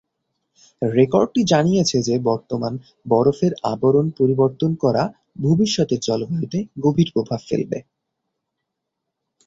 [0.81, 2.73] রেকর্ডটি জানিয়েছে যে বর্তমান
[3.05, 5.03] বরফের আবরণ পরিবর্তন করা
[5.43, 7.79] ভবিষ্যতের জলবায়ুতে গভীর প্রভাব ফেলবে।